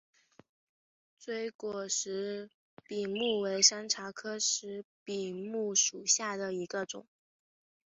[1.19, 2.49] 锥果石
[2.87, 7.05] 笔木为山茶科石笔木属下的一个种。